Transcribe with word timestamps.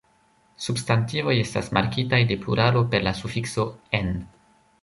Substantivoj 0.67 1.35
estas 1.41 1.69
markitaj 1.79 2.21
de 2.31 2.39
pluralo 2.47 2.83
per 2.95 3.07
la 3.09 3.17
sufikso 3.23 3.71
"-en". 4.01 4.15